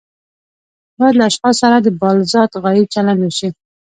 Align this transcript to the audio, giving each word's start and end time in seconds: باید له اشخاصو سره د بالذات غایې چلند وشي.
باید 0.97 1.15
له 1.19 1.23
اشخاصو 1.29 1.59
سره 1.63 1.77
د 1.81 1.87
بالذات 2.01 2.51
غایې 2.63 2.83
چلند 2.93 3.19
وشي. 3.23 3.49